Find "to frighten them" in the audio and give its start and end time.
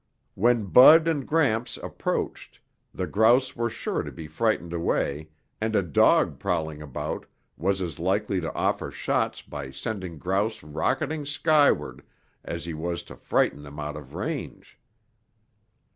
13.03-13.79